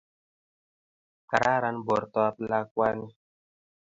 Kararan 1.29 1.77
bortop 1.87 2.35
lakwani 2.49 3.07